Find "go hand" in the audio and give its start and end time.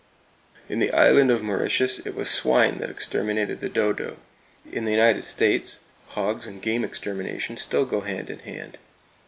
7.85-8.31